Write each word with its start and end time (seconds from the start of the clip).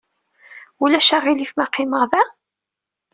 Ulac 0.83 1.09
aɣilif 1.17 1.51
ma 1.55 1.65
qqimeɣ 1.69 2.03
da? 2.11 2.23